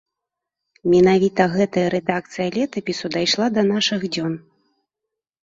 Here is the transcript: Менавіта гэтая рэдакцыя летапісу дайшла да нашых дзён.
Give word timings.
Менавіта 0.93 1.45
гэтая 1.55 1.83
рэдакцыя 1.95 2.47
летапісу 2.57 3.13
дайшла 3.17 3.45
да 3.59 3.67
нашых 3.71 4.01
дзён. 4.13 4.33